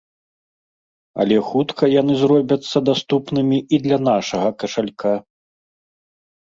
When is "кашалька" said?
4.65-5.13